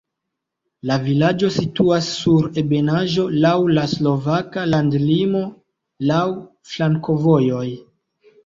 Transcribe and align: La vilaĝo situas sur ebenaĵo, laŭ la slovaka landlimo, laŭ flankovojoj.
La 0.91 0.95
vilaĝo 1.01 1.49
situas 1.57 2.07
sur 2.21 2.47
ebenaĵo, 2.63 3.27
laŭ 3.45 3.53
la 3.75 3.83
slovaka 3.93 4.65
landlimo, 4.73 5.45
laŭ 6.13 6.27
flankovojoj. 6.73 7.67